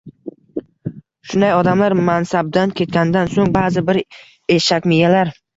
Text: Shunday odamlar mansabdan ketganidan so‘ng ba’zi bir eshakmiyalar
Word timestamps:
Shunday 1.33 1.53
odamlar 1.57 1.95
mansabdan 2.09 2.75
ketganidan 2.81 3.31
so‘ng 3.37 3.55
ba’zi 3.59 3.87
bir 3.91 4.03
eshakmiyalar 4.57 5.37